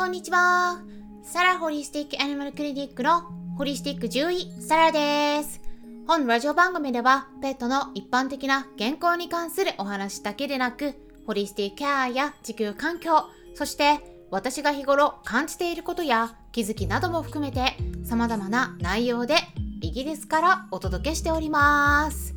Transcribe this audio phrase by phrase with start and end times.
[0.00, 0.80] こんにちは。
[1.22, 3.20] サラホリスティックアニマルクリニックの
[3.58, 5.60] ホリスティック獣医、サラです。
[6.06, 10.94] 本ラジオ番組では、ペットの一般的な健康に関するお話だけでなく、
[11.26, 14.00] ホリスティックケアや地球環境、そして
[14.30, 19.34] 私が日頃感じていることや気づきなども含めて様々な内容で
[19.82, 22.32] イギリスからお届けしております。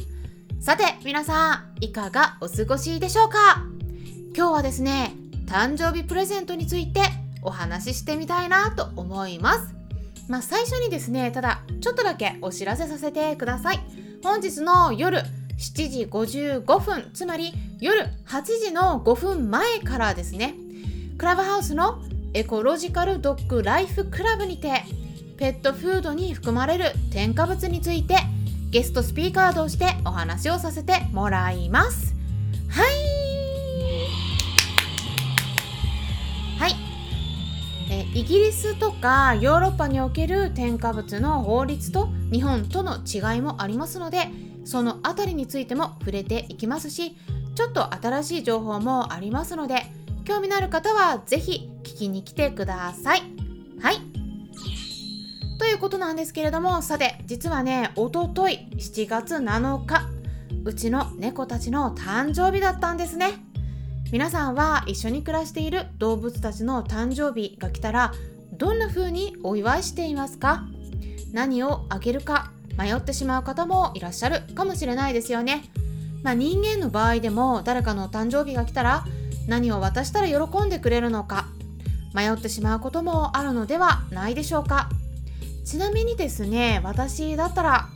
[0.59, 3.63] さて皆さんいかがお過ごしでしょうか？
[4.35, 5.13] 今日はですね
[5.45, 6.99] 誕生日プレゼントについて
[7.43, 9.75] お話ししてみたいなと思います。
[10.27, 13.79] まあ、最初にですね、ただちょっとだけお知らせさせてください。
[14.23, 15.19] 本日の夜
[15.57, 20.55] 7時55分、つまり夜8時の5分前からですね、
[21.17, 22.01] クラブハウスの
[22.33, 24.83] エコロジカルドッグライフクラブにて、
[25.37, 28.15] ペットフードに含まれる添加物について
[28.69, 32.15] ゲストスピーカーとしてお話をさせてもらいます。
[32.69, 33.22] はい
[38.15, 44.27] イギリスとかヨーロッパにおける添加物の法律と日本との違いもありますので
[44.65, 47.17] そのあたりについても触れていきますし
[47.55, 49.87] ちょっと新しい情報もありますので
[50.25, 53.21] 興味のある方は是非聞きに来てください。
[53.81, 53.95] はい
[55.57, 60.07] ということなんですけれどもさて実はねおととい7月7日
[60.65, 63.52] うちの猫たちの誕生日だったんですね。
[64.13, 68.13] 皆さんは一緒に暮らしている動物たちの誕生日が来たら
[68.51, 70.65] どんな風にお祝いしていますか？
[71.31, 72.51] 何をあげるか？
[72.77, 75.63] 迷ってしまう方もいらっしゃるかもしれないですよね。
[76.21, 79.03] まあ、人間の場合でも誰かの誕生日が来たら
[79.47, 81.47] 何を渡したら喜んでくれるのか？
[82.13, 84.89] 迷ってしまうこともあるのではないでしょうか？
[85.65, 87.87] ちなみにですね私だったら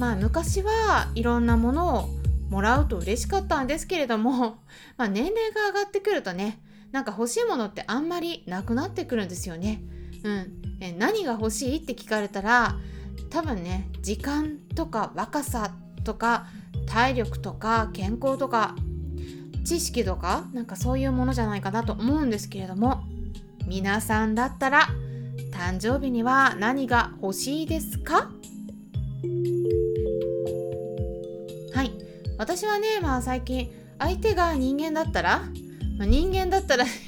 [0.00, 2.08] まあ昔はいろんなものを
[2.52, 4.58] もらうと嬉しかったんですけれども、
[4.98, 6.60] まあ、年齢が上がってくるとね
[6.92, 9.82] なんか欲しいものってあんまりなくなってくるんですよね。
[10.22, 12.76] うん、え何が欲しいって聞かれたら
[13.30, 15.72] 多分ね時間とか若さ
[16.04, 16.46] とか
[16.86, 18.76] 体力とか健康とか
[19.64, 23.02] 知識とかなんかそういうものじゃないかなと思うんですけれども
[23.66, 24.88] 皆さんだったら
[25.50, 28.30] 誕生日には何が欲しいですか？
[32.42, 33.70] 私はねまあ最近
[34.00, 35.42] 相手が人間だったら、
[35.96, 36.84] まあ、人間だったら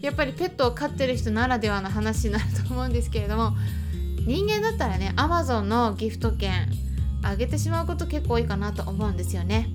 [0.00, 3.56] やっぱりペットを飼ってる人ならではの話になると思うんですけれども
[4.28, 6.68] 人間だったらね Amazon のギフト券
[7.24, 9.70] あげてしまうこと結構多いかなと思うんですよね。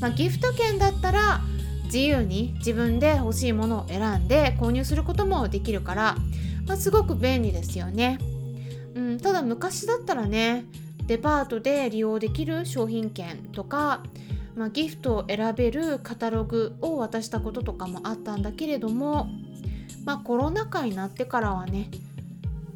[0.00, 1.42] まあ、ギフト券だったら
[1.84, 6.16] 自由に自分で欲しいものを選んで購入することもできるから、
[6.66, 8.18] まあ、すごく便利ですよね。
[8.94, 10.64] うん、ただ昔だったらね
[11.10, 14.04] デパートで利用できる商品券とか、
[14.54, 19.28] まあ、ギフトを選べるカタログを渡したこととかもあったんだけれども、
[20.04, 21.90] まあ、コロナ禍になってからはね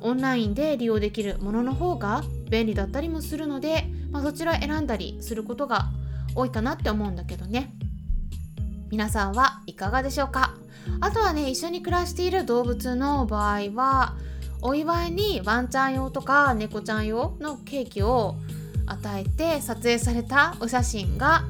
[0.01, 5.91] オンラインで利用できるものの方が便利だったりもするので、まあ、そちら選んだりすることが
[6.35, 7.73] 多いかなって思うんだけどね。
[8.91, 10.57] 皆さんはいかがでしょうか？
[11.01, 14.17] あとはね一緒に暮らしている動物の場合は
[14.67, 18.37] お祝いにワンちゃん用とか猫ちゃん用のケーキを
[18.87, 21.45] 与えて撮影されたお写真が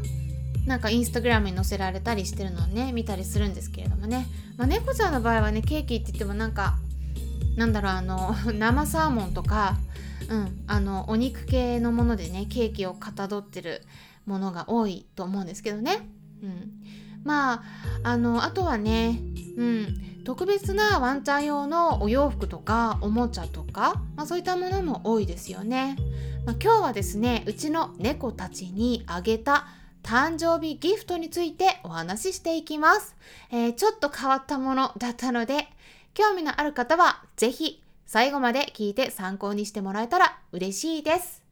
[0.66, 4.26] なんかインスタグラムに載せられたりしてるのをね見たりするんですけれどもね、
[4.56, 6.74] まあ、猫ちゃんの場合はねケーキって言ってもなんか
[7.56, 9.76] なんだろうあの生サーモンとか、
[10.28, 13.82] うん、あのお肉系のものでねケーキをかたどってる
[14.26, 16.08] ものが多いと思うんですけどね、
[16.42, 16.72] うん、
[17.24, 17.62] まあ
[18.02, 19.20] あのあとはね、
[19.56, 25.96] うん、特別なワンちゃん用のお洋服とかおもちゃとか、まあ、そういったものも多いですよね。
[26.46, 29.66] まあ、今日はですねうちの猫たちにあげた
[30.02, 33.16] 誕生日ギフトについてお話ししていきます、
[33.50, 35.66] えー、ちょっと変わったものだったので
[36.12, 41.42] 興味のある方は是非最後まで聞いて参考にしてもらえたら嬉しいです。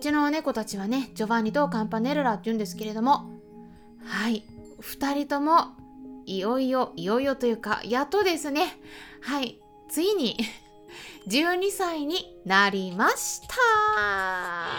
[0.00, 3.38] うちの猫たちはね、ジョバンニとカンパネルラって言うんですけれども、
[4.02, 4.44] はい。
[4.80, 5.74] 2人とも
[6.24, 8.80] いよいよいよいよというかやっとですね。
[9.20, 9.60] はい。
[9.90, 10.38] ついに
[11.28, 13.54] 12歳になりました。
[13.98, 14.78] は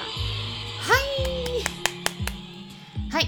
[1.19, 3.11] い。
[3.13, 3.27] はい。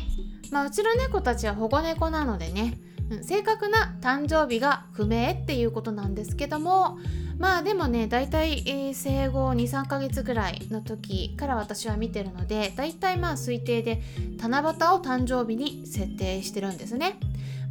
[0.49, 2.79] まあうちの猫たちは保護猫なのでね
[3.21, 6.97] 正確な誕生日が不明っていうことなんですけども
[7.43, 14.01] まあでもね大体、えー、生後23ヶ月ぐらいの時から私は見てるので大体まあ推定で
[14.39, 17.19] 七夕を誕生日に設定してるんですね、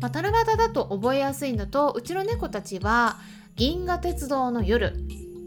[0.03, 3.17] まあ、七夕だと覚えやすいのとうちの猫たちは
[3.57, 4.93] 「銀河鉄道の夜」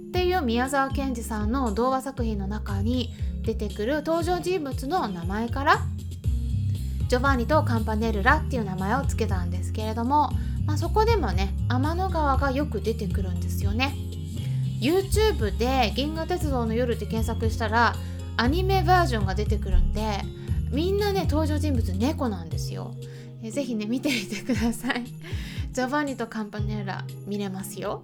[0.10, 3.14] っていう宮沢賢治さんの童話作品の中に
[3.44, 5.82] 出てくる登場人物の名前から
[7.10, 10.32] ジョバンニとカンパネルラっていう名前を付けたんですけれども、
[10.66, 14.05] まあ、そこでもね天の川がよく出てくるんですよね。
[14.80, 17.96] YouTube で「銀河鉄道の夜」って検索したら
[18.38, 20.22] アニメバージョンが出てくるんで
[20.72, 22.94] みんなね登場人物猫なんですよ。
[23.44, 25.06] えぜひね見てみてください。
[25.72, 28.04] ジョバンニとカンパネラ見れますよ。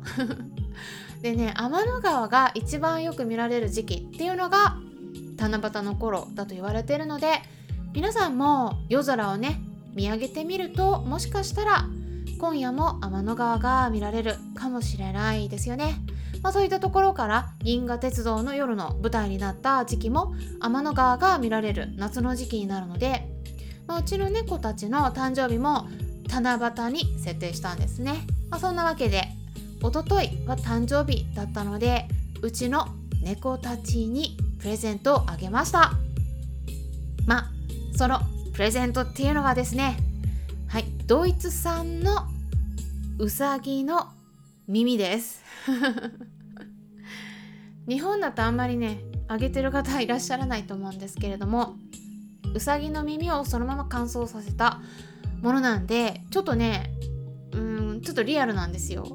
[1.21, 4.77] でね天の川が一番よく見られる時期っていうのが
[5.37, 7.41] 七夕の頃だと言われてるので
[7.93, 9.61] 皆さんも夜空をね
[9.93, 11.87] 見上げてみるともしかしたら
[12.39, 15.95] 今夜も天の川が見られるかもしれないですよね。
[16.41, 23.27] まあ、そういったところから銀河鉄道の夜の舞台になった時期も天の川が見られる夏の時期になるので、
[23.87, 25.87] まあ、うちの猫たちの誕生日も
[26.29, 28.25] 七夕に設定したんですね。
[28.49, 29.23] まあ、そんなわけで
[29.83, 32.07] おとといは誕生日だったので
[32.41, 32.87] うちの
[33.21, 35.91] 猫たちにプレゼントをあげました。
[37.25, 37.49] まあ
[37.95, 38.19] その
[38.53, 39.97] プレゼントっていうのはですね
[40.67, 42.27] はいドイツ産の
[43.19, 44.09] うさぎの
[44.71, 45.43] 耳です。
[47.89, 51.75] 日本だとあんまりねあげてる方いらっしゃらないと思うんですけれども
[52.55, 54.79] うさぎの耳をそのまま乾燥させた
[55.41, 56.89] ものなんでちょっとね
[57.51, 59.05] うんちょっとリアルなんですよ。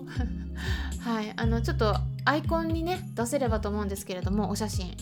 [1.00, 4.94] はいあのちょっとアイコンにね出せればと思うんですけれどもお写真。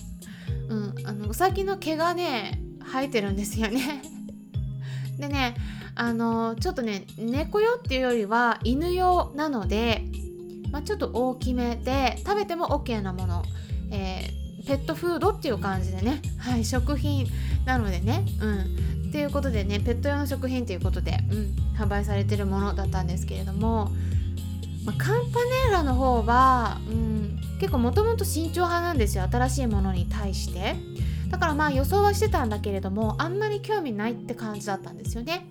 [0.69, 2.63] うんあのうさぎの毛がね
[2.93, 4.03] 生えてるんですよね。
[5.19, 5.57] でね
[5.97, 10.05] あのちょっとね猫用っていうよりは犬用なので、
[10.75, 13.45] まあ、ちょっと大きめで食べても OK なもの、
[13.93, 17.29] えー、ペットフードっていう感じでね、 はい、食品
[17.65, 23.93] なのでね、うん、っていうことでねペット用の食品ということで、うん、販売されてるものだったんですけれども、
[24.85, 29.29] まあ、カンパネーラの方は、うん、結構もともと慎重派なんですよ。
[29.31, 30.75] 新しいものに対して。
[31.31, 35.47] だからまあ予想はしてたんだけれどもあんまり興味ないって感じだったんですよね。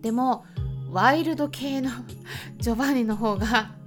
[0.00, 0.44] でも
[0.92, 1.90] ワイルド系の
[2.60, 3.81] ジョバンニの方が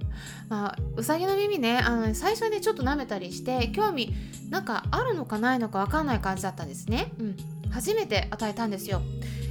[0.48, 4.14] まあ、うさぎの耳ねあの最初にちょっと舐めたりして興味
[4.50, 7.36] なんかあるのかないのか分かんない感じだったんですね、うん、
[7.70, 9.02] 初めて与えたんですよ。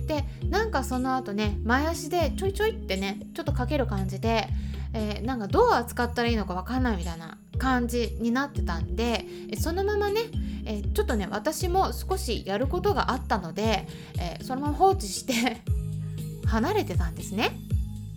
[0.08, 4.48] でなんかその後ね前足でちょいちょいってねちょっとかける感じで、
[4.94, 9.26] えー、なんかどう扱ったらいいのか分かんないみたいな感じになってたんで
[9.58, 10.22] そのままね
[10.66, 13.88] えちょっとね私も少しやることがあったので、
[14.20, 15.62] えそのまま放置して
[16.46, 17.52] 離れてたんですね。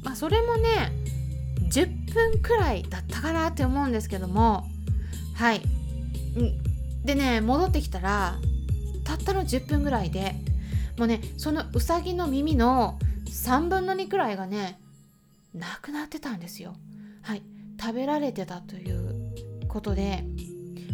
[0.02, 0.92] まあ、それもね
[1.70, 4.64] 10分くらいだったかなって思うんですけども。
[5.34, 5.62] はい。
[7.04, 8.36] でね戻ってきたら
[9.04, 10.34] たったの10分ぐらいで
[10.98, 14.78] もうねそのうさぎの耳の3分の2くらいがね
[15.54, 16.74] なくなってたんですよ。
[17.22, 17.42] はい。
[17.80, 20.24] 食べられてたということで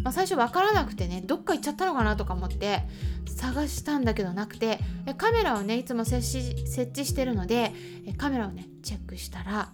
[0.05, 2.83] まあ、最初分からなくてねどっか行っちゃったのかなとか思って
[3.25, 4.77] 探したんだけどなくて
[5.17, 7.73] カメラをねいつも設置設置してるので
[8.17, 9.71] カメラをねチェックしたら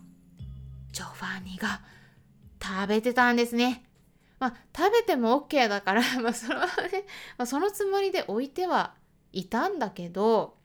[0.92, 1.82] ジョバンニが
[2.62, 3.84] 食べてたんですね。
[4.40, 6.68] まあ食べても OK だから、 まあ、そのね、
[7.38, 8.94] まあ、そのつもりで置いては
[9.34, 10.56] いたんだけど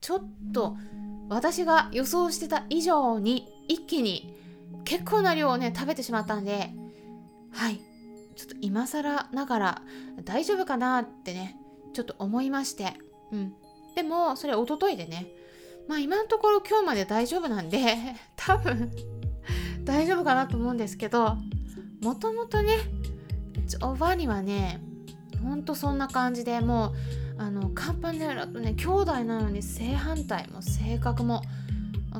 [0.00, 0.22] ちょっ
[0.52, 0.76] と
[1.28, 4.36] 私が予想してた以上に一気に
[4.84, 6.70] 結構な量をね食べてしまったんで
[7.52, 7.80] はい
[8.36, 9.82] ちょっと今更ながら
[10.24, 11.56] 大丈夫かなってね
[11.92, 12.94] ちょっと思いまして
[13.32, 13.54] うん
[13.94, 15.26] でもそれ一昨日でね
[15.88, 17.78] まあ今のところ今日まで大丈夫なんで
[18.46, 18.90] 多分
[19.84, 21.36] 大丈夫かなと思うんですけど
[22.02, 22.76] もともとね
[23.66, 24.80] ジョバニはね
[25.42, 26.92] ほんとそんな感じでもう
[27.38, 31.42] あのカンパネーラとね兄弟なのに正反対も性格も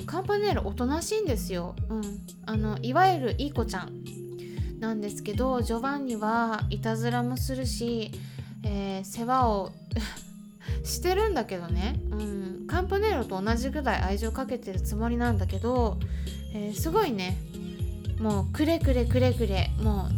[0.06, 2.02] カンパネーラおとなしいんですよ、うん、
[2.46, 4.04] あのいわゆるいい子ちゃん
[4.80, 8.10] なんですけどジョバンニはいたずらもするし、
[8.64, 9.72] えー、世話を
[10.82, 12.43] してるんだけどね、うん、
[12.74, 15.96] カンパネロと同じぐらい愛情かけてるつもりなんだけど、
[16.52, 17.38] えー、すごいね。
[18.18, 19.70] もうくれくれくれくれ。
[19.80, 20.08] も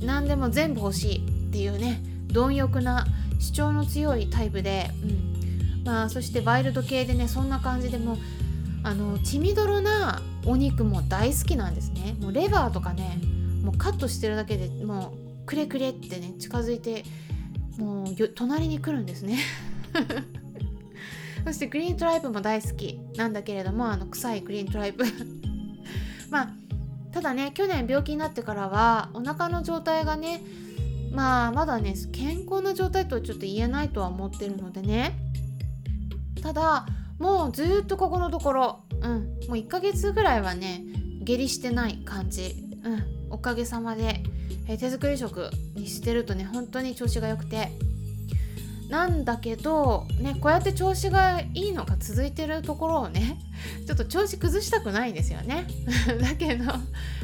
[0.00, 2.02] う何でも全部欲しいっていうね。
[2.28, 3.06] 貪欲な
[3.38, 5.84] 主張の強いタイプで、うん。
[5.84, 8.16] まあ、そしてワイルド系でねそんな感じでも
[8.82, 12.16] あの血みどろなお肉も大好きなんですね。
[12.18, 13.20] もうレバーとかね
[13.62, 17.04] もうカットしてるだけでもうくれくれってね近づいて
[17.76, 19.38] もう隣に来るんですね。
[21.46, 25.04] そしてグリーントライプも大好きなんだけれどもあの臭いグリーントライプ
[26.28, 26.50] まあ
[27.12, 30.42] ただね去年病気になってからはお腹の状態がね
[31.12, 35.16] まあまだね健康な状態とはちょっと言えないとは思ってるのでね。
[36.42, 36.84] ただ
[37.18, 40.84] もうずっとここのところうんもう1ヶ月ぐらいはね
[41.22, 42.56] 下痢してない感じ。
[42.82, 44.22] うんおかげさまで、
[44.66, 47.85] えー、手作り食にしてるとね本当に調子が良くて。
[48.88, 53.38] なんだけど、ね、こうやって調子がいいのか続いてるところをね
[53.86, 55.66] ちょっと調子崩したくないんですよね。
[56.20, 56.64] だけど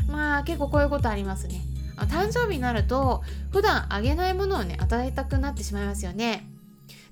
[0.09, 1.61] まあ結構こういうことありますね。
[1.97, 6.52] 誕生日になると普段あげないものをね与えたくなってしまいますよね。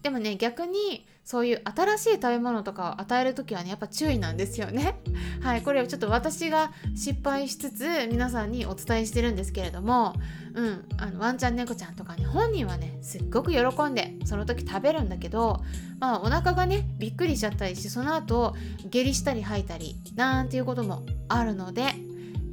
[0.02, 4.96] でもね逆にそういう新しい食べ物とかを与える時はねやっぱ注意なんですよね。
[5.42, 10.14] はいこれをちょっと私が失敗しつつ皆さんにお伝えしてるんですけれども
[10.54, 15.62] うんあのワンちゃん猫ちゃんとかね本人はねすっごく喜んでその時食べるんだけど
[15.98, 18.56] まあお腹がねびっくりしちゃったりしてその後
[18.90, 21.94] 下痢したり吐いたりなんていうこともあるので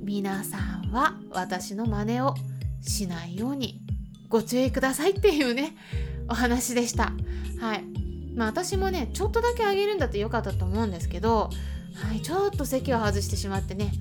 [0.04, 2.36] 皆さんは私の真似を
[2.82, 3.82] しないように
[4.30, 5.76] ご注意くださいっていうね
[6.30, 7.14] お話でした。
[7.60, 7.84] はい。
[8.38, 11.50] まあ私もねちょっとだけあげるんだってよかったと思うんですけど
[11.96, 13.92] はいちょっと席を外してしまってね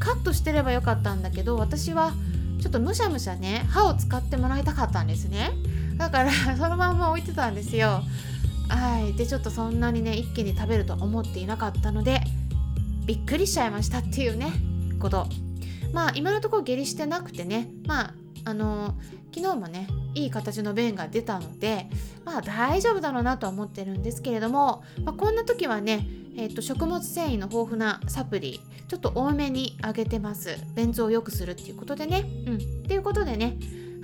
[0.00, 2.12] カットしてればよかったんだけど私は
[2.60, 5.52] ちょっとむしゃむしゃね歯を使ってもらいたかったんですね。
[5.96, 8.02] だから そのまんま置いてたんですよ。
[8.68, 9.12] はい。
[9.12, 12.22] でちょっとそんなにね一気に食べると思っていなかったので
[13.04, 14.52] びっくりしちゃいましたっていうね
[14.98, 15.28] こと。
[15.92, 17.68] まあ今のところ下痢してなくてね。
[17.86, 18.14] まあ
[18.44, 18.94] あの
[19.34, 21.88] 昨日もねいい形の便が出たので
[22.24, 26.06] まあ大丈夫だろうなとは思ってるんですけれども、まあ、こんな時はね、
[26.36, 30.56] えーと、食物繊維の豊富なサプリちょっと多めにあげてます。
[30.74, 32.24] 便通を良くするっていうことでね。
[32.46, 32.56] うん。
[32.56, 33.56] っていうことでね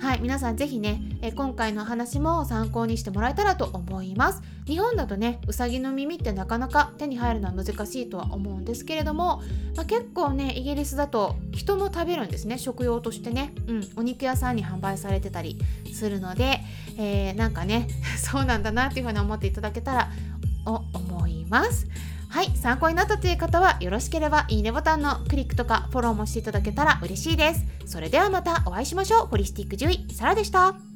[0.03, 4.41] はい皆さんぜひね、え今回の話も参考にしてもらえたらと思います。
[4.65, 9.41] 日本だとねうさぎの耳ってなかなか手に入るのは難しいとは思うんですけれども、
[9.77, 12.57] まあ、結構ねイギリスだと人も食べるんですね。
[12.57, 15.57] 食用としてね、うん、お肉屋さんに販売されてたり
[15.93, 16.59] するので、
[16.97, 17.87] えー、なんかね
[18.19, 20.11] そうなんだなっていうふうに思っていただけたら
[20.65, 21.87] と思います。
[22.33, 27.63] はい参考になったという方はよろしければいいねボタンのクリックとかフォローもしていただけたら嬉しいです。
[27.85, 29.27] それではまたお会いしましょう。
[29.27, 30.92] ホリスティック獣医サラでした。